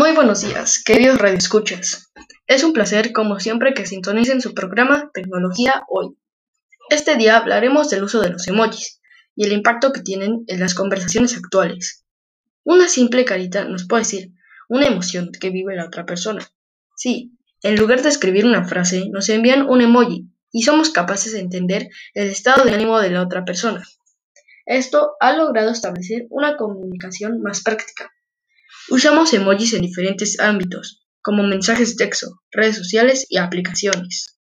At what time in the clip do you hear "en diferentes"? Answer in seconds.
29.74-30.40